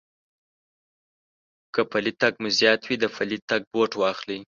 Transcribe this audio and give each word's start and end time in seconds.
که 1.73 1.81
پٔلی 1.89 2.13
تگ 2.21 2.33
مو 2.41 2.49
زيات 2.57 2.81
وي، 2.85 2.95
د 2.99 3.05
پلي 3.15 3.37
تگ 3.49 3.61
بوټ 3.71 3.91
واخلئ. 3.97 4.39